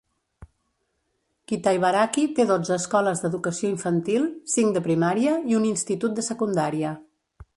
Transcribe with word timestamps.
Kitaibaraki 1.51 2.23
té 2.39 2.45
dotze 2.53 2.73
escoles 2.77 3.21
d'educació 3.25 3.71
infantil, 3.73 4.27
cinc 4.55 4.75
de 4.79 4.85
primària 4.89 5.37
i 5.53 5.61
un 5.61 5.71
institut 5.75 6.19
de 6.21 6.27
secundària. 6.33 6.99